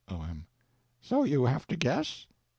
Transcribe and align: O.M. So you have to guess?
O.M. 0.07 0.47
So 0.99 1.23
you 1.25 1.45
have 1.45 1.67
to 1.67 1.75
guess? 1.75 2.25